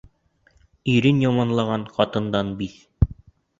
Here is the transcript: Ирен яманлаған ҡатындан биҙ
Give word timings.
Ирен 0.93 1.19
яманлаған 1.27 1.85
ҡатындан 1.99 2.53
биҙ 2.65 2.77